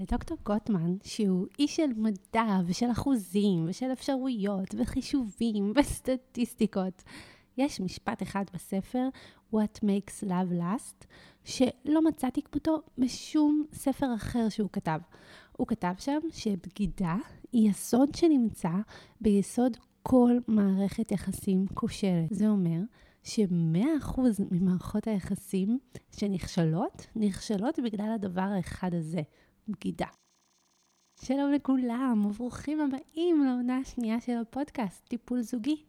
לדוקטור 0.00 0.38
גוטמן, 0.42 0.96
שהוא 1.02 1.46
איש 1.58 1.76
של 1.76 1.90
מדע 1.96 2.60
ושל 2.66 2.90
אחוזים 2.92 3.64
ושל 3.68 3.92
אפשרויות 3.92 4.74
וחישובים 4.78 5.72
וסטטיסטיקות, 5.76 7.02
יש 7.58 7.80
משפט 7.80 8.22
אחד 8.22 8.44
בספר, 8.54 9.08
What 9.54 9.78
Makes 9.82 10.24
Love 10.24 10.60
Last, 10.60 11.06
שלא 11.44 12.04
מצאתי 12.04 12.42
כמותו 12.42 12.82
בשום 12.98 13.64
ספר 13.72 14.14
אחר 14.14 14.48
שהוא 14.48 14.70
כתב. 14.72 14.98
הוא 15.56 15.66
כתב 15.66 15.92
שם 15.98 16.18
שבגידה 16.30 17.16
היא 17.52 17.70
יסוד 17.70 18.14
שנמצא 18.14 18.70
ביסוד 19.20 19.76
כל 20.02 20.38
מערכת 20.48 21.12
יחסים 21.12 21.66
כושלת. 21.74 22.28
זה 22.30 22.48
אומר 22.48 22.80
ש-100% 23.22 24.20
ממערכות 24.50 25.06
היחסים 25.06 25.78
שנכשלות, 26.12 27.06
נכשלות 27.16 27.78
בגלל 27.84 28.12
הדבר 28.14 28.40
האחד 28.40 28.94
הזה, 28.94 29.20
בגידה. 29.68 30.06
שלום 31.20 31.52
לכולם, 31.52 32.26
וברוכים 32.26 32.80
הבאים 32.80 33.44
לעונה 33.44 33.76
השנייה 33.76 34.20
של 34.20 34.36
הפודקאסט, 34.42 35.08
טיפול 35.08 35.40
זוגי. 35.40 35.84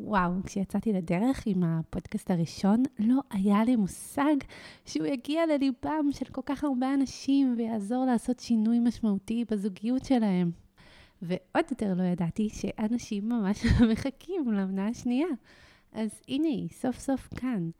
וואו, 0.00 0.32
כשיצאתי 0.44 0.92
לדרך 0.92 1.42
עם 1.46 1.62
הפודקאסט 1.62 2.30
הראשון, 2.30 2.82
לא 2.98 3.20
היה 3.30 3.64
לי 3.64 3.76
מושג 3.76 4.36
שהוא 4.84 5.06
יגיע 5.06 5.46
לליבם 5.46 6.06
של 6.10 6.24
כל 6.24 6.40
כך 6.46 6.64
הרבה 6.64 6.94
אנשים 6.94 7.54
ויעזור 7.58 8.04
לעשות 8.04 8.40
שינוי 8.40 8.78
משמעותי 8.78 9.44
בזוגיות 9.50 10.04
שלהם. 10.04 10.50
ועוד 11.22 11.64
יותר 11.70 11.94
לא 11.94 12.02
ידעתי 12.02 12.48
שאנשים 12.48 13.28
ממש 13.28 13.64
מחכים 13.92 14.52
לעונה 14.52 14.88
השנייה. 14.88 15.28
אז 15.92 16.20
הנה 16.28 16.48
היא, 16.48 16.68
סוף 16.68 16.98
סוף 16.98 17.28
כאן. 17.36 17.70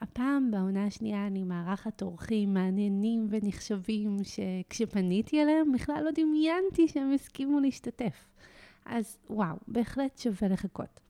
הפעם 0.00 0.50
בעונה 0.50 0.86
השנייה 0.86 1.26
אני 1.26 1.44
מארחת 1.44 2.02
אורחים 2.02 2.54
מעניינים 2.54 3.26
ונחשבים, 3.30 4.16
שכשפניתי 4.22 5.42
אליהם 5.42 5.72
בכלל 5.72 6.02
לא 6.04 6.10
דמיינתי 6.10 6.88
שהם 6.88 7.12
הסכימו 7.12 7.60
להשתתף. 7.60 8.28
אז 8.86 9.18
וואו, 9.30 9.56
בהחלט 9.68 10.18
שווה 10.18 10.48
לחכות. 10.48 11.07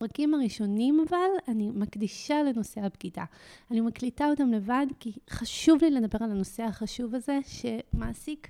הפרקים 0.00 0.34
הראשונים 0.34 1.04
אבל, 1.08 1.28
אני 1.48 1.70
מקדישה 1.70 2.42
לנושא 2.42 2.80
הבגידה. 2.80 3.24
אני 3.70 3.80
מקליטה 3.80 4.30
אותם 4.30 4.48
לבד 4.52 4.86
כי 5.00 5.12
חשוב 5.30 5.84
לי 5.84 5.90
לדבר 5.90 6.18
על 6.24 6.30
הנושא 6.30 6.62
החשוב 6.62 7.14
הזה 7.14 7.38
שמעסיק 7.46 8.48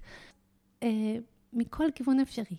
אה, 0.83 1.17
מכל 1.53 1.85
כיוון 1.95 2.21
אפשרי. 2.21 2.57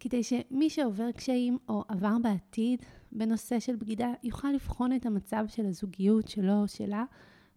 כדי 0.00 0.22
שמי 0.22 0.70
שעובר 0.70 1.12
קשיים 1.12 1.58
או 1.68 1.84
עבר 1.88 2.16
בעתיד 2.22 2.82
בנושא 3.12 3.60
של 3.60 3.76
בגידה, 3.76 4.12
יוכל 4.22 4.48
לבחון 4.48 4.96
את 4.96 5.06
המצב 5.06 5.44
של 5.48 5.66
הזוגיות 5.66 6.28
שלו 6.28 6.62
או 6.62 6.68
שלה 6.68 7.04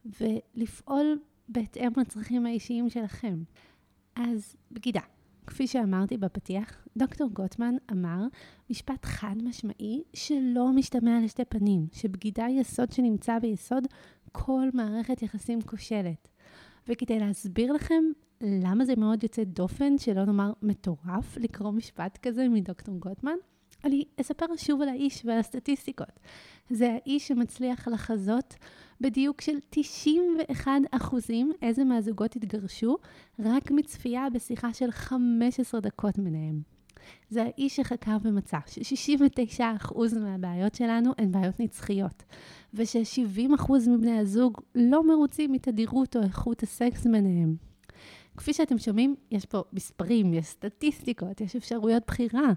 ולפעול 0.05 1.19
בהתאם 1.49 1.91
לצרכים 1.97 2.45
האישיים 2.45 2.89
שלכם. 2.89 3.43
אז 4.15 4.55
בגידה. 4.71 5.02
כפי 5.47 5.67
שאמרתי 5.67 6.17
בפתיח, 6.17 6.88
דוקטור 6.97 7.30
גוטמן 7.34 7.75
אמר 7.92 8.25
משפט 8.70 9.06
חד 9.06 9.36
משמעי 9.44 10.03
שלא 10.14 10.72
משתמע 10.72 11.20
לשתי 11.23 11.45
פנים, 11.45 11.88
שבגידה 11.92 12.45
היא 12.45 12.61
יסוד 12.61 12.92
שנמצא 12.92 13.39
ביסוד 13.39 13.88
כל 14.31 14.70
מערכת 14.73 15.22
יחסים 15.22 15.61
כושלת. 15.61 16.28
וכדי 16.88 17.20
להסביר 17.20 17.73
לכם 17.73 18.03
למה 18.42 18.86
זה 18.86 18.94
מאוד 18.98 19.23
יוצא 19.23 19.44
דופן, 19.44 19.98
שלא 19.98 20.26
נאמר 20.26 20.52
מטורף, 20.61 21.38
לקרוא 21.38 21.71
משפט 21.71 22.17
כזה 22.21 22.49
מדוקטור 22.49 22.95
גוטמן, 22.95 23.36
אני 23.83 24.03
אספר 24.21 24.45
שוב 24.58 24.81
על 24.81 24.89
האיש 24.89 25.21
ועל 25.25 25.39
הסטטיסטיקות. 25.39 26.19
זה 26.69 26.92
האיש 26.93 27.27
שמצליח 27.27 27.87
לחזות 27.87 28.55
בדיוק 29.02 29.42
של 29.42 29.58
91 29.69 30.71
אחוזים 30.92 31.52
איזה 31.61 31.83
מהזוגות 31.83 32.36
התגרשו, 32.36 32.97
רק 33.39 33.71
מצפייה 33.71 34.27
בשיחה 34.33 34.73
של 34.73 34.91
15 34.91 35.80
דקות 35.80 36.17
ביניהם. 36.17 36.61
זה 37.30 37.43
האיש 37.43 37.75
שחקר 37.75 38.17
ומצא 38.21 38.58
ש-69% 38.67 40.20
מהבעיות 40.20 40.75
שלנו 40.75 41.11
הן 41.17 41.31
בעיות 41.31 41.59
נצחיות, 41.59 42.23
וש-70% 42.73 43.71
מבני 43.89 44.20
הזוג 44.20 44.61
לא 44.75 45.08
מרוצים 45.08 45.52
מתדירות 45.52 46.15
או 46.15 46.21
איכות 46.21 46.64
הסקס 46.64 47.05
ביניהם. 47.05 47.55
כפי 48.37 48.53
שאתם 48.53 48.77
שומעים, 48.77 49.15
יש 49.31 49.45
פה 49.45 49.64
מספרים, 49.73 50.33
יש 50.33 50.45
סטטיסטיקות, 50.45 51.41
יש 51.41 51.55
אפשרויות 51.55 52.03
בחירה. 52.08 52.53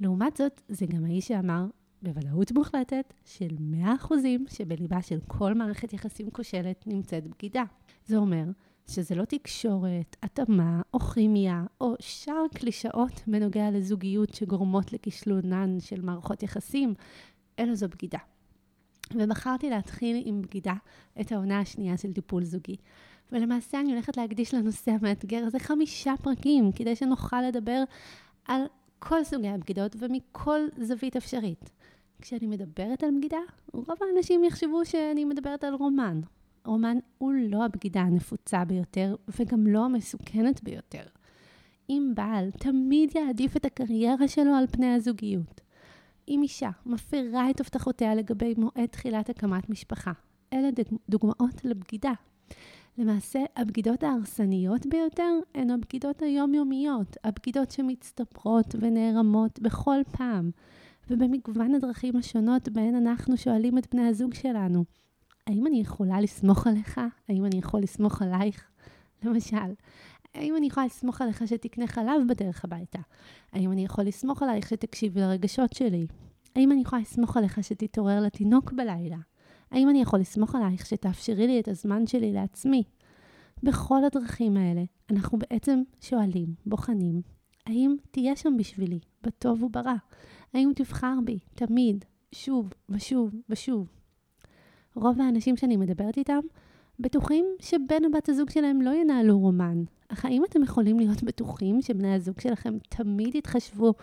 לעומת 0.00 0.36
זאת, 0.36 0.62
זה 0.68 0.86
גם 0.86 1.04
האיש 1.04 1.28
שאמר 1.28 1.66
בוודאות 2.02 2.52
מוחלטת 2.52 3.14
של 3.24 3.56
100% 3.84 4.14
שבליבה 4.48 5.02
של 5.02 5.18
כל 5.26 5.54
מערכת 5.54 5.92
יחסים 5.92 6.30
כושלת 6.30 6.86
נמצאת 6.86 7.26
בגידה. 7.26 7.62
זה 8.06 8.16
אומר 8.16 8.44
שזה 8.86 9.14
לא 9.14 9.24
תקשורת, 9.24 10.16
התאמה 10.22 10.82
או 10.94 11.00
כימיה 11.00 11.64
או 11.80 11.94
שאר 12.00 12.44
קלישאות 12.54 13.22
בנוגע 13.26 13.70
לזוגיות 13.70 14.34
שגורמות 14.34 14.92
לכישלונן 14.92 15.80
של 15.80 16.00
מערכות 16.00 16.42
יחסים, 16.42 16.94
אלא 17.58 17.74
זו 17.74 17.88
בגידה. 17.88 18.18
ובחרתי 19.14 19.70
להתחיל 19.70 20.22
עם 20.24 20.42
בגידה 20.42 20.74
את 21.20 21.32
העונה 21.32 21.60
השנייה 21.60 21.96
של 21.96 22.12
טיפול 22.12 22.44
זוגי. 22.44 22.76
ולמעשה 23.32 23.80
אני 23.80 23.92
הולכת 23.92 24.16
להקדיש 24.16 24.54
לנושא 24.54 24.90
המאתגר 24.90 25.44
הזה 25.46 25.58
חמישה 25.58 26.14
פרקים, 26.22 26.72
כדי 26.72 26.96
שנוכל 26.96 27.42
לדבר 27.42 27.84
על 28.44 28.62
כל 29.02 29.24
סוגי 29.24 29.48
הבגידות 29.48 29.96
ומכל 29.98 30.60
זווית 30.78 31.16
אפשרית. 31.16 31.70
כשאני 32.20 32.46
מדברת 32.46 33.02
על 33.02 33.10
בגידה, 33.16 33.38
רוב 33.72 33.98
האנשים 34.00 34.44
יחשבו 34.44 34.84
שאני 34.84 35.24
מדברת 35.24 35.64
על 35.64 35.74
רומן. 35.74 36.20
רומן 36.64 36.96
הוא 37.18 37.32
לא 37.32 37.64
הבגידה 37.64 38.00
הנפוצה 38.00 38.64
ביותר, 38.64 39.16
וגם 39.38 39.66
לא 39.66 39.84
המסוכנת 39.84 40.62
ביותר. 40.62 41.02
אם 41.90 42.12
בעל 42.14 42.50
תמיד 42.50 43.16
יעדיף 43.16 43.56
את 43.56 43.64
הקריירה 43.64 44.28
שלו 44.28 44.54
על 44.54 44.66
פני 44.66 44.94
הזוגיות. 44.94 45.60
אם 46.28 46.40
אישה 46.42 46.70
מפרה 46.86 47.50
את 47.50 47.60
הבטחותיה 47.60 48.14
לגבי 48.14 48.54
מועד 48.56 48.86
תחילת 48.90 49.30
הקמת 49.30 49.70
משפחה. 49.70 50.12
אלה 50.52 50.68
דוגמאות 51.08 51.64
לבגידה. 51.64 52.12
למעשה, 53.00 53.38
הבגידות 53.56 54.02
ההרסניות 54.02 54.86
ביותר 54.86 55.38
הן 55.54 55.70
הבגידות 55.70 56.22
היומיומיות, 56.22 57.16
הבגידות 57.24 57.70
שמצטברות 57.70 58.74
ונערמות 58.80 59.60
בכל 59.60 60.00
פעם, 60.12 60.50
ובמגוון 61.10 61.74
הדרכים 61.74 62.16
השונות 62.16 62.68
בהן 62.68 62.94
אנחנו 62.94 63.36
שואלים 63.36 63.78
את 63.78 63.94
בני 63.94 64.08
הזוג 64.08 64.34
שלנו, 64.34 64.84
האם 65.46 65.66
אני 65.66 65.80
יכולה 65.80 66.20
לסמוך 66.20 66.66
עליך? 66.66 67.00
האם 67.28 67.44
אני 67.44 67.58
יכול 67.58 67.80
לסמוך 67.80 68.22
עלייך? 68.22 68.70
למשל, 69.22 69.72
האם 70.34 70.56
אני 70.56 70.66
יכולה 70.66 70.86
לסמוך 70.86 71.22
עליך 71.22 71.48
שתקנה 71.48 71.86
חלב 71.86 72.22
בדרך 72.28 72.64
הביתה? 72.64 72.98
האם 73.52 73.72
אני 73.72 73.84
יכול 73.84 74.04
לסמוך 74.04 74.42
עלייך 74.42 74.68
שתקשיב 74.68 75.18
לרגשות 75.18 75.72
שלי? 75.72 76.06
האם 76.56 76.72
אני 76.72 76.80
יכולה 76.80 77.02
לסמוך 77.02 77.36
עליך 77.36 77.64
שתתעורר 77.64 78.20
לתינוק 78.20 78.72
בלילה? 78.72 79.18
האם 79.70 79.88
אני 79.88 80.02
יכול 80.02 80.20
לסמוך 80.20 80.54
עלייך 80.54 80.86
שתאפשרי 80.86 81.46
לי 81.46 81.60
את 81.60 81.68
הזמן 81.68 82.06
שלי 82.06 82.32
לעצמי? 82.32 82.82
בכל 83.62 84.04
הדרכים 84.04 84.56
האלה 84.56 84.82
אנחנו 85.10 85.38
בעצם 85.38 85.82
שואלים, 86.00 86.54
בוחנים, 86.66 87.22
האם 87.66 87.96
תהיה 88.10 88.36
שם 88.36 88.56
בשבילי, 88.56 88.98
בטוב 89.22 89.62
וברע? 89.62 89.94
האם 90.54 90.72
תבחר 90.74 91.14
בי, 91.24 91.38
תמיד, 91.54 92.04
שוב 92.32 92.72
ושוב 92.88 93.30
ושוב? 93.48 93.88
רוב 94.94 95.20
האנשים 95.20 95.56
שאני 95.56 95.76
מדברת 95.76 96.18
איתם 96.18 96.40
בטוחים 96.98 97.46
שבן 97.60 98.04
או 98.04 98.10
בת 98.10 98.28
הזוג 98.28 98.50
שלהם 98.50 98.82
לא 98.82 98.90
ינהלו 98.90 99.38
רומן. 99.38 99.82
אך 100.08 100.24
האם 100.24 100.44
אתם 100.44 100.62
יכולים 100.62 100.98
להיות 100.98 101.22
בטוחים 101.22 101.82
שבני 101.82 102.14
הזוג 102.14 102.40
שלכם 102.40 102.74
תמיד 102.88 103.34
יתחשבו 103.34 103.94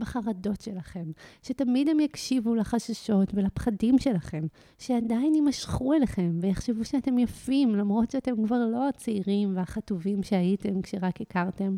בחרדות 0.00 0.60
שלכם, 0.60 1.04
שתמיד 1.42 1.88
הם 1.88 2.00
יקשיבו 2.00 2.54
לחששות 2.54 3.28
ולפחדים 3.34 3.98
שלכם, 3.98 4.46
שעדיין 4.78 5.34
יימשכו 5.34 5.92
אליכם 5.92 6.38
ויחשבו 6.40 6.84
שאתם 6.84 7.18
יפים, 7.18 7.74
למרות 7.74 8.10
שאתם 8.10 8.46
כבר 8.46 8.66
לא 8.72 8.88
הצעירים 8.88 9.56
והחטובים 9.56 10.22
שהייתם 10.22 10.82
כשרק 10.82 11.20
הכרתם. 11.20 11.76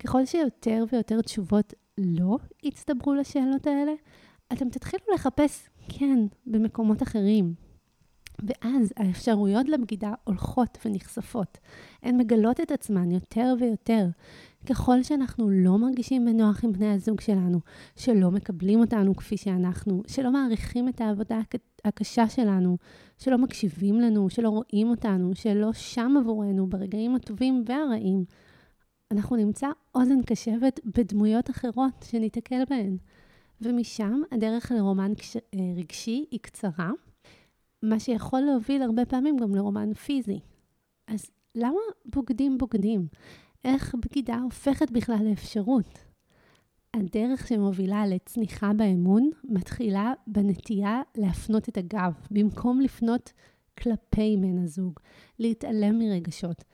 ככל 0.00 0.26
שיותר 0.26 0.84
ויותר 0.92 1.20
תשובות 1.20 1.74
לא 1.98 2.38
יצטברו 2.62 3.14
לשאלות 3.14 3.66
האלה, 3.66 3.92
אתם 4.52 4.68
תתחילו 4.68 5.04
לחפש, 5.14 5.68
כן, 5.88 6.18
במקומות 6.46 7.02
אחרים, 7.02 7.54
ואז 8.42 8.92
האפשרויות 8.96 9.68
לבגידה 9.68 10.12
הולכות 10.24 10.78
ונחשפות. 10.84 11.58
הן 12.02 12.16
מגלות 12.16 12.60
את 12.60 12.70
עצמן 12.72 13.10
יותר 13.10 13.54
ויותר. 13.60 14.06
ככל 14.66 15.02
שאנחנו 15.02 15.50
לא 15.50 15.78
מרגישים 15.78 16.24
בנוח 16.24 16.64
עם 16.64 16.72
בני 16.72 16.92
הזוג 16.92 17.20
שלנו, 17.20 17.60
שלא 17.96 18.30
מקבלים 18.30 18.80
אותנו 18.80 19.16
כפי 19.16 19.36
שאנחנו, 19.36 20.02
שלא 20.06 20.30
מעריכים 20.32 20.88
את 20.88 21.00
העבודה 21.00 21.40
הקשה 21.84 22.28
שלנו, 22.28 22.76
שלא 23.18 23.38
מקשיבים 23.38 24.00
לנו, 24.00 24.30
שלא 24.30 24.48
רואים 24.48 24.88
אותנו, 24.88 25.34
שלא 25.34 25.72
שם 25.72 26.14
עבורנו 26.20 26.66
ברגעים 26.66 27.14
הטובים 27.14 27.64
והרעים. 27.66 28.24
אנחנו 29.10 29.36
נמצא 29.36 29.68
אוזן 29.94 30.22
קשבת 30.22 30.80
בדמויות 30.84 31.50
אחרות 31.50 31.92
שניתקל 32.04 32.62
בהן. 32.70 32.96
ומשם 33.60 34.22
הדרך 34.32 34.72
לרומן 34.72 35.12
אה, 35.36 35.72
רגשי 35.76 36.24
היא 36.30 36.40
קצרה, 36.40 36.90
מה 37.82 38.00
שיכול 38.00 38.40
להוביל 38.40 38.82
הרבה 38.82 39.04
פעמים 39.04 39.36
גם 39.36 39.54
לרומן 39.54 39.94
פיזי. 39.94 40.40
אז 41.06 41.30
למה 41.54 41.80
בוגדים 42.04 42.58
בוגדים? 42.58 43.06
איך 43.64 43.94
בגידה 43.94 44.38
הופכת 44.38 44.90
בכלל 44.90 45.18
לאפשרות? 45.30 45.98
הדרך 46.94 47.48
שמובילה 47.48 48.06
לצניחה 48.06 48.72
באמון 48.72 49.30
מתחילה 49.44 50.12
בנטייה 50.26 51.02
להפנות 51.16 51.68
את 51.68 51.76
הגב, 51.76 52.12
במקום 52.30 52.80
לפנות 52.80 53.32
כלפי 53.78 54.36
בן 54.40 54.58
הזוג, 54.58 55.00
להתעלם 55.38 55.98
מרגשות. 55.98 56.64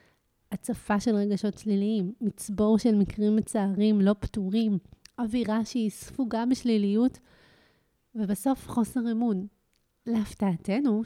הצפה 0.52 1.00
של 1.00 1.14
רגשות 1.14 1.58
שליליים, 1.58 2.12
מצבור 2.20 2.78
של 2.78 2.94
מקרים 2.94 3.36
מצערים 3.36 4.00
לא 4.00 4.14
פתורים, 4.20 4.78
אווירה 5.18 5.64
שהיא 5.64 5.90
ספוגה 5.90 6.44
בשליליות, 6.50 7.18
ובסוף 8.14 8.68
חוסר 8.68 9.00
אמון. 9.12 9.46
להפתעתנו, 10.06 11.02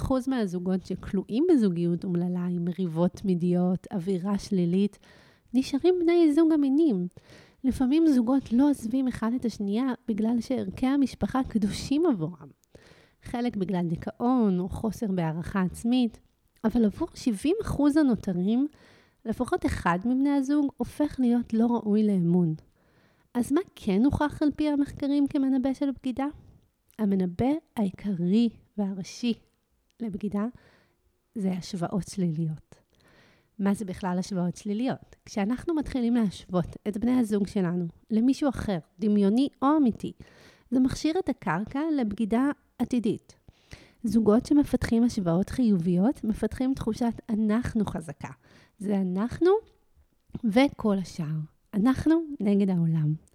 30% 0.00 0.12
מהזוגות 0.26 0.86
שכלואים 0.86 1.44
בזוגיות 1.52 2.04
אומללה 2.04 2.46
עם 2.46 2.64
מריבות 2.64 3.12
תמידיות, 3.12 3.86
אווירה 3.92 4.38
שלילית, 4.38 4.98
נשארים 5.54 5.94
בני 6.00 6.32
זוג 6.34 6.52
אמינים. 6.52 7.06
לפעמים 7.64 8.06
זוגות 8.06 8.52
לא 8.52 8.70
עוזבים 8.70 9.08
אחד 9.08 9.30
את 9.40 9.44
השנייה 9.44 9.84
בגלל 10.08 10.40
שערכי 10.40 10.86
המשפחה 10.86 11.40
קדושים 11.48 12.06
עבורם. 12.06 12.48
חלק 13.22 13.56
בגלל 13.56 13.86
דיכאון 13.88 14.60
או 14.60 14.68
חוסר 14.68 15.06
בהערכה 15.06 15.62
עצמית, 15.62 16.20
אבל 16.64 16.84
עבור 16.84 17.08
70% 17.08 18.00
הנותרים, 18.00 18.66
לפחות 19.24 19.66
אחד 19.66 19.98
מבני 20.04 20.30
הזוג 20.30 20.66
הופך 20.76 21.16
להיות 21.18 21.54
לא 21.54 21.66
ראוי 21.66 22.06
לאמון. 22.06 22.54
אז 23.34 23.52
מה 23.52 23.60
כן 23.74 24.04
הוכח 24.04 24.42
על 24.42 24.50
פי 24.56 24.68
המחקרים 24.68 25.26
כמנבא 25.26 25.74
של 25.74 25.90
בגידה? 25.90 26.26
המנבא 27.00 27.50
העיקרי 27.76 28.48
והראשי 28.78 29.34
לבגידה 30.00 30.46
זה 31.34 31.52
השוואות 31.52 32.08
שליליות. 32.08 32.74
מה 33.58 33.74
זה 33.74 33.84
בכלל 33.84 34.16
השוואות 34.18 34.56
שליליות? 34.56 35.16
כשאנחנו 35.24 35.74
מתחילים 35.74 36.14
להשוות 36.14 36.66
את 36.88 36.96
בני 36.96 37.18
הזוג 37.20 37.46
שלנו 37.46 37.86
למישהו 38.10 38.48
אחר, 38.48 38.78
דמיוני 38.98 39.48
או 39.62 39.68
אמיתי, 39.76 40.12
זה 40.70 40.80
מכשיר 40.80 41.14
את 41.18 41.28
הקרקע 41.28 41.80
לבגידה 41.96 42.50
עתידית. 42.78 43.36
זוגות 44.04 44.46
שמפתחים 44.46 45.04
השוואות 45.04 45.50
חיוביות 45.50 46.24
מפתחים 46.24 46.74
תחושת 46.74 47.12
אנחנו 47.28 47.84
חזקה. 47.84 48.30
זה 48.78 48.96
אנחנו 49.00 49.50
וכל 50.44 50.98
השאר. 50.98 51.36
אנחנו 51.74 52.14
נגד 52.40 52.70
העולם. 52.70 53.29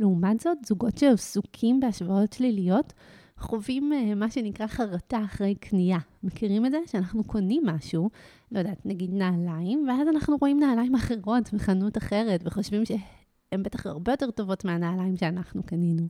לעומת 0.00 0.40
זאת, 0.40 0.58
זוגות 0.66 0.98
שעסוקים 0.98 1.80
בהשוואות 1.80 2.32
שליליות 2.32 2.92
חווים 3.38 3.92
uh, 3.92 4.14
מה 4.14 4.30
שנקרא 4.30 4.66
חרטה 4.66 5.24
אחרי 5.24 5.54
קנייה. 5.54 5.98
מכירים 6.22 6.66
את 6.66 6.70
זה? 6.70 6.78
שאנחנו 6.86 7.24
קונים 7.24 7.62
משהו, 7.66 8.10
לא 8.52 8.58
יודעת, 8.58 8.86
נגיד 8.86 9.14
נעליים, 9.14 9.84
ואז 9.88 10.08
אנחנו 10.08 10.36
רואים 10.40 10.60
נעליים 10.60 10.94
אחרות 10.94 11.52
בחנות 11.52 11.98
אחרת, 11.98 12.40
וחושבים 12.44 12.84
שהן 12.84 13.62
בטח 13.62 13.86
הרבה 13.86 14.12
יותר 14.12 14.30
טובות 14.30 14.64
מהנעליים 14.64 15.16
שאנחנו 15.16 15.62
קנינו. 15.62 16.08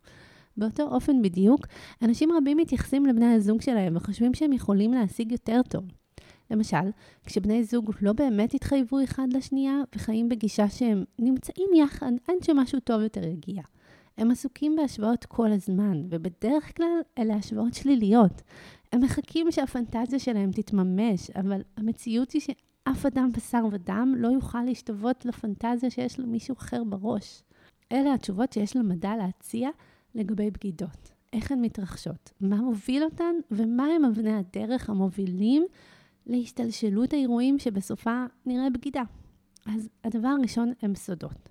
באותו 0.57 0.83
אופן 0.83 1.23
בדיוק, 1.23 1.67
אנשים 2.03 2.31
רבים 2.33 2.57
מתייחסים 2.57 3.07
לבני 3.07 3.35
הזוג 3.35 3.61
שלהם 3.61 3.97
וחושבים 3.97 4.35
שהם 4.35 4.53
יכולים 4.53 4.93
להשיג 4.93 5.33
יותר 5.33 5.61
טוב. 5.69 5.85
למשל, 6.51 6.91
כשבני 7.25 7.65
זוג 7.65 7.91
לא 8.03 8.13
באמת 8.13 8.55
התחייבו 8.55 9.05
אחד 9.05 9.27
לשנייה 9.33 9.81
וחיים 9.97 10.29
בגישה 10.29 10.69
שהם 10.69 11.05
נמצאים 11.19 11.69
יחד 11.77 12.13
עד 12.29 12.35
שמשהו 12.43 12.81
טוב 12.81 13.03
יותר 13.03 13.25
יגיע. 13.25 13.63
הם 14.19 14.31
עסוקים 14.31 14.77
בהשוואות 14.77 15.25
כל 15.25 15.53
הזמן, 15.53 16.03
ובדרך 16.11 16.77
כלל 16.77 17.01
אלה 17.19 17.35
השוואות 17.35 17.75
שליליות. 17.75 18.43
הם 18.93 19.01
מחכים 19.01 19.51
שהפנטזיה 19.51 20.19
שלהם 20.19 20.51
תתממש, 20.51 21.31
אבל 21.31 21.63
המציאות 21.77 22.31
היא 22.31 22.43
שאף 22.43 23.07
אדם 23.07 23.31
בשר 23.33 23.65
ודם 23.73 24.15
לא 24.17 24.29
יוכל 24.29 24.63
להשתוות 24.63 25.25
לפנטזיה 25.25 25.91
שיש 25.91 26.21
למישהו 26.21 26.55
אחר 26.59 26.85
בראש. 26.85 27.43
אלה 27.93 28.15
התשובות 28.15 28.53
שיש 28.53 28.77
למדע 28.77 29.17
להציע 29.17 29.71
לגבי 30.15 30.51
בגידות. 30.51 31.11
איך 31.33 31.53
הן 31.53 31.61
מתרחשות, 31.61 32.33
מה 32.41 32.57
מוביל 32.57 33.05
אותן 33.05 33.35
ומה 33.51 33.87
הם 33.87 34.05
אבני 34.05 34.33
הדרך 34.35 34.91
המובילים 34.91 35.67
להשתלשלות 36.27 37.13
האירועים 37.13 37.59
שבסופה 37.59 38.25
נראה 38.47 38.71
בגידה. 38.71 39.03
אז 39.67 39.89
הדבר 40.05 40.29
הראשון 40.29 40.73
הם 40.83 40.95
סודות. 40.95 41.49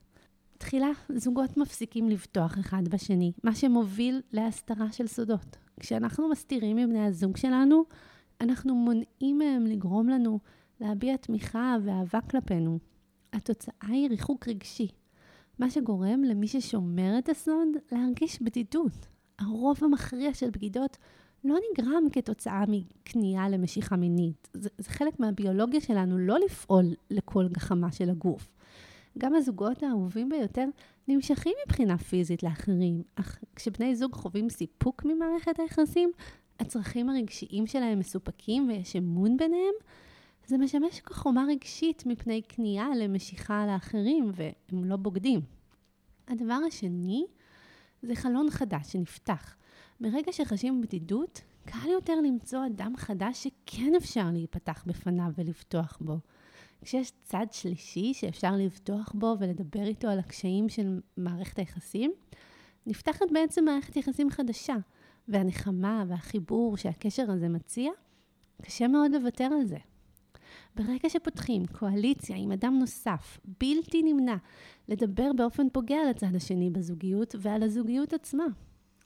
תחילה, 0.58 0.92
זוגות 1.16 1.58
מפסיקים 1.58 2.10
לבטוח 2.10 2.60
אחד 2.60 2.88
בשני, 2.88 3.32
מה 3.44 3.56
שמוביל 3.56 4.22
להסתרה 4.32 4.92
של 4.92 5.08
סודות. 5.08 5.58
כשאנחנו 5.80 6.30
מסתירים 6.30 6.78
מבני 6.78 7.06
הזוג 7.06 7.38
שלנו, 7.38 7.84
אנחנו 8.42 8.76
מונעים 8.76 9.38
מהם 9.38 9.66
לגרום 9.66 10.10
לנו 10.10 10.40
להביע 10.82 11.18
תמיכה 11.18 11.76
ואהבה 11.84 12.22
כלפינו. 12.22 12.80
התוצאה 13.34 13.88
היא 13.88 14.10
ריחוק 14.10 14.48
רגשי, 14.48 14.88
מה 15.60 15.70
שגורם 15.70 16.24
למי 16.24 16.48
ששומר 16.48 17.16
את 17.20 17.30
הסוד 17.30 17.68
להרגיש 17.92 18.42
בדידות. 18.42 19.08
הרוב 19.40 19.78
המכריע 19.84 20.34
של 20.34 20.50
בגידות 20.50 20.98
לא 21.44 21.56
נגרם 21.72 22.04
כתוצאה 22.12 22.64
מכניעה 22.68 23.50
למשיכה 23.50 23.96
מינית. 23.96 24.50
זה, 24.54 24.70
זה 24.78 24.90
חלק 24.90 25.20
מהביולוגיה 25.20 25.82
שלנו 25.82 26.18
לא 26.18 26.38
לפעול 26.46 26.86
לכל 27.12 27.48
גחמה 27.48 27.92
של 27.92 28.10
הגוף. 28.10 28.50
גם 29.18 29.36
הזוגות 29.36 29.84
האהובים 29.84 30.30
ביותר 30.30 30.66
נמשכים 31.08 31.54
מבחינה 31.66 31.98
פיזית 31.98 32.44
לאחרים, 32.44 33.04
אך 33.16 33.40
כשבני 33.56 33.96
זוג 33.96 34.14
חווים 34.14 34.50
סיפוק 34.50 35.06
ממערכת 35.06 35.60
היחסים, 35.60 36.12
הצרכים 36.60 37.10
הרגשיים 37.10 37.68
שלהם 37.68 38.00
מסופקים 38.00 38.70
ויש 38.70 38.96
אמון 38.96 39.38
ביניהם, 39.38 39.74
זה 40.48 40.58
משמש 40.58 41.00
כחומה 41.00 41.46
רגשית 41.50 42.06
מפני 42.06 42.42
כניעה 42.50 42.96
למשיכה 42.96 43.66
לאחרים, 43.68 44.32
והם 44.34 44.84
לא 44.86 44.96
בוגדים. 44.96 45.42
הדבר 46.28 46.60
השני 46.68 47.26
זה 48.02 48.16
חלון 48.16 48.50
חדש 48.50 48.92
שנפתח. 48.92 49.56
ברגע 50.00 50.32
שחשים 50.32 50.82
בדידות, 50.82 51.42
קל 51.66 51.90
יותר 51.90 52.14
למצוא 52.16 52.66
אדם 52.66 52.98
חדש 52.98 53.44
שכן 53.44 53.96
אפשר 53.98 54.30
להיפתח 54.32 54.84
בפניו 54.88 55.32
ולבטוח 55.38 55.98
בו. 56.02 56.18
כשיש 56.82 57.12
צד 57.24 57.46
שלישי 57.52 58.14
שאפשר 58.14 58.52
לבטוח 58.52 59.12
בו 59.16 59.36
ולדבר 59.40 59.84
איתו 59.84 60.08
על 60.08 60.20
הקשיים 60.20 60.70
של 60.70 61.00
מערכת 61.18 61.60
היחסים, 61.60 62.12
נפתחת 62.86 63.32
בעצם 63.32 63.66
מערכת 63.66 63.96
יחסים 63.96 64.30
חדשה, 64.30 64.76
והנחמה 65.28 66.04
והחיבור 66.08 66.78
שהקשר 66.78 67.32
הזה 67.32 67.50
מציע, 67.50 67.92
קשה 68.62 68.88
מאוד 68.88 69.12
לוותר 69.12 69.50
על 69.60 69.66
זה. 69.66 69.78
ברגע 70.76 71.10
שפותחים 71.10 71.66
קואליציה 71.66 72.36
עם 72.36 72.52
אדם 72.52 72.80
נוסף, 72.80 73.40
בלתי 73.60 74.04
נמנע, 74.04 74.36
לדבר 74.88 75.32
באופן 75.34 75.70
פוגע 75.70 75.96
על 75.96 76.10
הצד 76.10 76.36
השני 76.36 76.70
בזוגיות 76.70 77.36
ועל 77.40 77.64
הזוגיות 77.64 78.14
עצמה. 78.14 78.46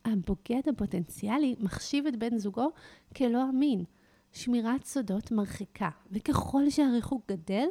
הבוגד 0.04 0.68
הפוטנציאלי 0.68 1.54
מחשיב 1.60 2.06
את 2.06 2.16
בן 2.16 2.38
זוגו 2.38 2.70
כלא 3.16 3.42
אמין. 3.50 3.84
שמירת 4.32 4.84
סודות 4.84 5.32
מרחיקה, 5.32 5.90
וככל 6.12 6.70
שהריחוק 6.70 7.22
גדל, 7.30 7.66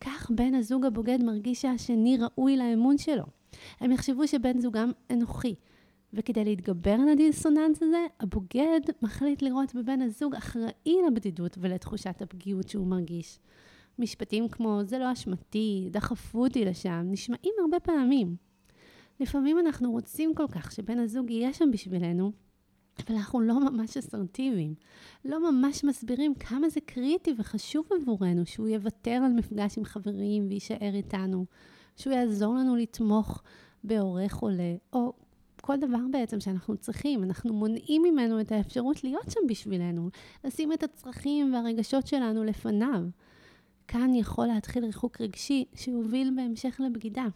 כך 0.00 0.30
בן 0.30 0.54
הזוג 0.54 0.84
הבוגד 0.84 1.18
מרגיש 1.22 1.62
שהשני 1.62 2.18
ראוי 2.20 2.56
לאמון 2.56 2.98
שלו. 2.98 3.24
הם 3.80 3.92
יחשבו 3.92 4.28
שבן 4.28 4.60
זוגם 4.60 4.92
אנוכי, 5.10 5.54
וכדי 6.12 6.44
להתגבר 6.44 6.92
על 6.92 7.08
הדיסוננס 7.08 7.82
הזה, 7.82 8.06
הבוגד 8.20 8.80
מחליט 9.02 9.42
לראות 9.42 9.74
בבן 9.74 10.02
הזוג 10.02 10.34
אחראי 10.34 10.96
לבדידות 11.06 11.58
ולתחושת 11.60 12.22
הפגיעות 12.22 12.68
שהוא 12.68 12.86
מרגיש. 12.86 13.38
משפטים 13.98 14.48
כמו 14.48 14.80
זה 14.84 14.98
לא 14.98 15.12
אשמתי, 15.12 15.88
דחפו 15.90 16.44
אותי 16.44 16.64
לשם, 16.64 17.06
נשמעים 17.10 17.54
הרבה 17.60 17.80
פעמים. 17.80 18.36
לפעמים 19.20 19.58
אנחנו 19.58 19.90
רוצים 19.90 20.34
כל 20.34 20.46
כך 20.52 20.72
שבן 20.72 20.98
הזוג 20.98 21.30
יהיה 21.30 21.52
שם 21.52 21.70
בשבילנו, 21.70 22.32
אבל 23.06 23.16
אנחנו 23.16 23.40
לא 23.40 23.70
ממש 23.70 23.96
אסרטיביים. 23.96 24.74
לא 25.24 25.50
ממש 25.52 25.84
מסבירים 25.84 26.34
כמה 26.34 26.68
זה 26.68 26.80
קריטי 26.80 27.34
וחשוב 27.38 27.86
עבורנו 28.00 28.46
שהוא 28.46 28.68
יוותר 28.68 29.20
על 29.24 29.32
מפגש 29.32 29.78
עם 29.78 29.84
חברים 29.84 30.48
ויישאר 30.48 30.94
איתנו, 30.94 31.44
שהוא 31.96 32.12
יעזור 32.12 32.54
לנו 32.54 32.76
לתמוך 32.76 33.42
בהורה 33.84 34.28
חולה, 34.28 34.74
או 34.92 35.12
כל 35.60 35.76
דבר 35.76 36.00
בעצם 36.10 36.40
שאנחנו 36.40 36.76
צריכים. 36.76 37.24
אנחנו 37.24 37.54
מונעים 37.54 38.02
ממנו 38.02 38.40
את 38.40 38.52
האפשרות 38.52 39.04
להיות 39.04 39.30
שם 39.30 39.40
בשבילנו, 39.48 40.08
לשים 40.44 40.72
את 40.72 40.82
הצרכים 40.82 41.54
והרגשות 41.54 42.06
שלנו 42.06 42.44
לפניו. 42.44 43.02
כאן 43.88 44.14
יכול 44.14 44.46
להתחיל 44.46 44.84
ריחוק 44.84 45.20
רגשי 45.20 45.64
שיוביל 45.74 46.32
בהמשך 46.36 46.80
לבגידה. 46.84 47.26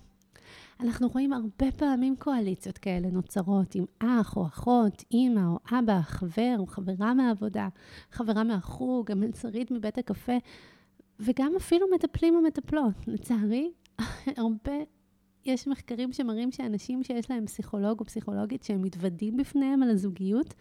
אנחנו 0.81 1.09
רואים 1.09 1.33
הרבה 1.33 1.73
פעמים 1.77 2.17
קואליציות 2.17 2.79
כאלה 2.79 3.09
נוצרות 3.11 3.75
עם 3.75 3.85
אח 3.99 4.37
או 4.37 4.47
אחות, 4.47 5.05
אימא 5.11 5.41
או 5.41 5.59
אבא, 5.79 6.01
חבר 6.03 6.55
או 6.59 6.67
חברה 6.67 7.15
מהעבודה, 7.15 7.69
חברה 8.11 8.45
מהחוג, 8.45 9.11
המלצרית 9.11 9.71
מבית 9.71 9.99
הקפה, 9.99 10.37
וגם 11.21 11.53
אפילו 11.57 11.87
מטפלים 11.95 12.35
ומטפלות. 12.35 12.95
לצערי, 13.07 13.73
הרבה, 14.37 14.73
יש 15.45 15.69
מחקרים 15.69 16.13
שמראים 16.13 16.53
שאנשים 16.53 17.05
שיש 17.05 17.31
להם 17.31 17.47
פסיכולוג 17.47 18.01
או 18.01 18.05
פסיכולוגית 18.05 18.63
שהם 18.63 18.83
מתוודים 18.83 19.37
בפניהם 19.37 19.83
על 19.83 19.91
הזוגיות, 19.91 20.55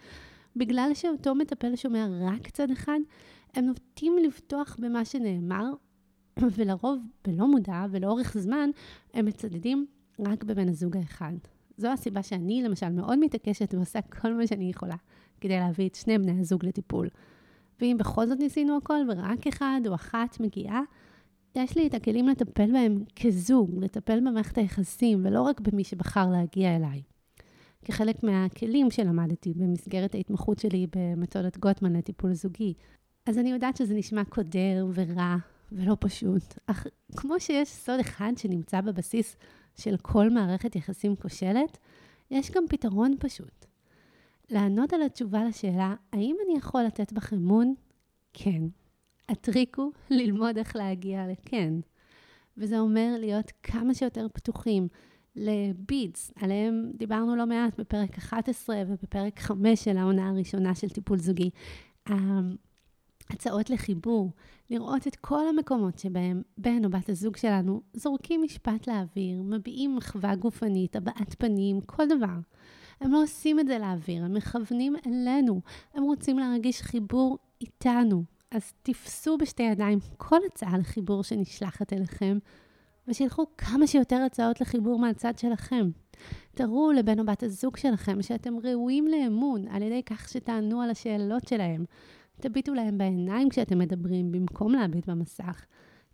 בגלל 0.55 0.91
שאותו 0.93 1.35
מטפל 1.35 1.75
שומע 1.75 2.07
רק 2.21 2.49
צד 2.49 2.71
אחד, 2.71 2.99
הם 3.53 3.65
נוטים 3.65 4.17
לבטוח 4.17 4.77
במה 4.79 5.05
שנאמר, 5.05 5.71
ולרוב, 6.57 6.99
בלא 7.27 7.47
מודע 7.47 7.85
ולאורך 7.91 8.37
זמן, 8.37 8.69
הם 9.13 9.25
מצדדים 9.25 9.85
רק 10.19 10.43
בבן 10.43 10.69
הזוג 10.69 10.97
האחד. 10.97 11.33
זו 11.77 11.87
הסיבה 11.87 12.23
שאני, 12.23 12.63
למשל, 12.63 12.89
מאוד 12.89 13.19
מתעקשת 13.19 13.73
ועושה 13.73 14.01
כל 14.01 14.33
מה 14.33 14.47
שאני 14.47 14.69
יכולה 14.69 14.95
כדי 15.41 15.59
להביא 15.59 15.89
את 15.89 15.95
שני 15.95 16.17
בני 16.17 16.39
הזוג 16.39 16.65
לטיפול. 16.65 17.09
ואם 17.81 17.95
בכל 17.99 18.27
זאת 18.27 18.39
ניסינו 18.39 18.77
הכל 18.77 18.99
ורק 19.09 19.47
אחד 19.47 19.81
או 19.87 19.95
אחת 19.95 20.39
מגיעה, 20.39 20.81
יש 21.55 21.77
לי 21.77 21.87
את 21.87 21.93
הכלים 21.93 22.27
לטפל 22.27 22.71
בהם 22.71 23.03
כזוג, 23.15 23.83
לטפל 23.83 24.19
במערכת 24.19 24.57
היחסים, 24.57 25.25
ולא 25.25 25.41
רק 25.41 25.59
במי 25.59 25.83
שבחר 25.83 26.29
להגיע 26.29 26.75
אליי. 26.75 27.01
כחלק 27.85 28.23
מהכלים 28.23 28.91
שלמדתי 28.91 29.53
במסגרת 29.53 30.15
ההתמחות 30.15 30.59
שלי 30.59 30.87
במתודת 30.95 31.57
גוטמן 31.57 31.93
לטיפול 31.95 32.33
זוגי. 32.33 32.73
אז 33.25 33.37
אני 33.37 33.51
יודעת 33.51 33.77
שזה 33.77 33.93
נשמע 33.93 34.23
קודר 34.23 34.87
ורע 34.93 35.35
ולא 35.71 35.97
פשוט, 35.99 36.43
אך 36.65 36.87
כמו 37.15 37.39
שיש 37.39 37.69
סוד 37.69 37.99
אחד 37.99 38.31
שנמצא 38.37 38.81
בבסיס 38.81 39.37
של 39.75 39.97
כל 40.01 40.29
מערכת 40.29 40.75
יחסים 40.75 41.15
כושלת, 41.15 41.77
יש 42.31 42.51
גם 42.51 42.63
פתרון 42.69 43.15
פשוט. 43.19 43.65
לענות 44.49 44.93
על 44.93 45.01
התשובה 45.01 45.43
לשאלה, 45.43 45.95
האם 46.13 46.35
אני 46.45 46.57
יכול 46.57 46.83
לתת 46.83 47.13
בך 47.13 47.33
אמון? 47.33 47.73
כן. 48.33 48.61
הטריק 49.29 49.77
הוא 49.77 49.91
ללמוד 50.09 50.57
איך 50.57 50.75
להגיע 50.75 51.27
לכן. 51.31 51.73
וזה 52.57 52.79
אומר 52.79 53.15
להיות 53.19 53.51
כמה 53.63 53.93
שיותר 53.93 54.27
פתוחים 54.33 54.87
לבידס, 55.35 56.31
עליהם 56.35 56.91
דיברנו 56.93 57.35
לא 57.35 57.45
מעט 57.45 57.79
בפרק 57.79 58.17
11 58.17 58.75
ובפרק 58.87 59.39
5 59.39 59.83
של 59.83 59.97
העונה 59.97 60.29
הראשונה 60.29 60.75
של 60.75 60.89
טיפול 60.89 61.17
זוגי. 61.17 61.49
הצעות 63.33 63.69
לחיבור, 63.69 64.31
לראות 64.69 65.07
את 65.07 65.15
כל 65.15 65.47
המקומות 65.47 65.99
שבהם 65.99 66.41
בן 66.57 66.85
או 66.85 66.89
בת 66.89 67.09
הזוג 67.09 67.37
שלנו 67.37 67.81
זורקים 67.93 68.41
משפט 68.43 68.87
לאוויר, 68.87 69.41
מביעים 69.41 69.95
מחווה 69.95 70.35
גופנית, 70.35 70.95
הבעת 70.95 71.35
פנים, 71.39 71.81
כל 71.81 72.07
דבר. 72.07 72.39
הם 73.01 73.11
לא 73.11 73.23
עושים 73.23 73.59
את 73.59 73.67
זה 73.67 73.79
לאוויר, 73.79 74.25
הם 74.25 74.33
מכוונים 74.33 74.95
אלינו, 75.07 75.61
הם 75.93 76.03
רוצים 76.03 76.39
להרגיש 76.39 76.81
חיבור 76.81 77.37
איתנו. 77.61 78.23
אז 78.51 78.73
תפסו 78.83 79.37
בשתי 79.37 79.63
ידיים 79.63 79.99
כל 80.17 80.39
הצעה 80.51 80.77
לחיבור 80.77 81.23
שנשלחת 81.23 81.93
אליכם, 81.93 82.37
ושילחו 83.07 83.45
כמה 83.57 83.87
שיותר 83.87 84.15
הצעות 84.15 84.61
לחיבור 84.61 84.99
מהצד 84.99 85.37
שלכם. 85.37 85.89
תראו 86.55 86.91
לבן 86.91 87.19
או 87.19 87.25
בת 87.25 87.43
הזוג 87.43 87.77
שלכם 87.77 88.21
שאתם 88.21 88.53
ראויים 88.63 89.07
לאמון 89.07 89.67
על 89.67 89.81
ידי 89.81 90.03
כך 90.03 90.29
שתענו 90.29 90.81
על 90.81 90.89
השאלות 90.89 91.47
שלהם. 91.47 91.85
תביטו 92.41 92.73
להם 92.73 92.97
בעיניים 92.97 93.49
כשאתם 93.49 93.79
מדברים, 93.79 94.31
במקום 94.31 94.73
להביט 94.73 95.09
במסך. 95.09 95.65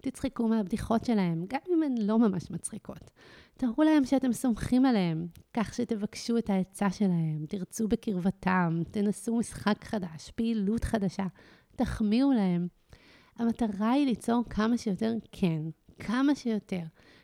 תצחקו 0.01 0.47
מהבדיחות 0.47 1.05
שלהם, 1.05 1.45
גם 1.47 1.59
אם 1.69 1.83
הן 1.83 1.95
לא 1.97 2.19
ממש 2.19 2.51
מצחיקות. 2.51 3.11
תראו 3.57 3.83
להם 3.83 4.05
שאתם 4.05 4.33
סומכים 4.33 4.85
עליהם, 4.85 5.27
כך 5.53 5.73
שתבקשו 5.73 6.37
את 6.37 6.49
העצה 6.49 6.89
שלהם, 6.89 7.45
תרצו 7.47 7.87
בקרבתם, 7.87 8.81
תנסו 8.91 9.35
משחק 9.35 9.83
חדש, 9.83 10.31
פעילות 10.35 10.83
חדשה, 10.83 11.25
תחמיאו 11.75 12.31
להם. 12.31 12.67
המטרה 13.35 13.91
היא 13.91 14.05
ליצור 14.05 14.43
כמה 14.49 14.77
שיותר 14.77 15.13
כן, 15.31 15.61
כמה 15.99 16.35
שיותר. 16.35 16.81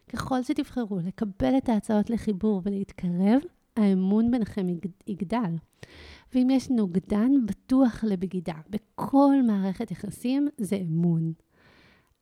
ככל 0.09 0.43
שתבחרו 0.43 0.99
לקבל 1.05 1.57
את 1.57 1.69
ההצעות 1.69 2.09
לחיבור 2.09 2.61
ולהתקרב, 2.63 3.41
האמון 3.77 4.31
ביניכם 4.31 4.67
יגדל. 5.07 5.55
ואם 6.33 6.49
יש 6.49 6.69
נוגדן 6.69 7.31
בטוח 7.45 8.03
לבגידה 8.03 8.53
בכל 8.69 9.35
מערכת 9.47 9.91
יחסים, 9.91 10.47
זה 10.57 10.75
אמון. 10.75 11.33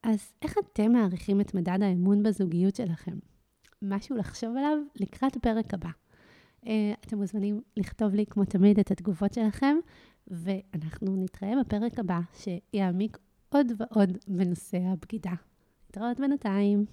אז 0.03 0.33
איך 0.41 0.55
אתם 0.57 0.91
מעריכים 0.91 1.41
את 1.41 1.53
מדד 1.53 1.79
האמון 1.81 2.23
בזוגיות 2.23 2.75
שלכם? 2.75 3.17
משהו 3.81 4.17
לחשוב 4.17 4.57
עליו 4.57 4.77
לקראת 4.95 5.35
הפרק 5.35 5.73
הבא. 5.73 5.89
Uh, 6.65 6.67
אתם 7.07 7.17
מוזמנים 7.17 7.61
לכתוב 7.77 8.13
לי, 8.13 8.25
כמו 8.25 8.45
תמיד, 8.45 8.79
את 8.79 8.91
התגובות 8.91 9.33
שלכם, 9.33 9.75
ואנחנו 10.27 11.15
נתראה 11.15 11.53
בפרק 11.59 11.99
הבא, 11.99 12.19
שיעמיק 12.33 13.17
עוד 13.49 13.67
ועוד 13.77 14.17
בנושא 14.27 14.77
הבגידה. 14.77 15.33
נתראות 15.89 16.19
בינתיים. 16.19 16.85